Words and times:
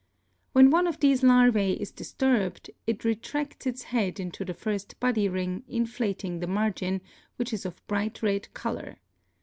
When 0.53 0.71
one 0.71 0.87
of 0.87 0.99
these 0.99 1.21
larvae 1.21 1.73
is 1.73 1.91
disturbed 1.91 2.71
"it 2.87 3.05
retracts 3.05 3.67
its 3.67 3.83
head 3.83 4.19
into 4.19 4.43
the 4.43 4.55
first 4.55 4.99
body 4.99 5.29
ring 5.29 5.63
inflating 5.67 6.39
the 6.39 6.47
margin, 6.47 7.01
which 7.35 7.53
is 7.53 7.67
of 7.67 7.85
bright 7.85 8.23
red 8.23 8.51
color. 8.55 8.97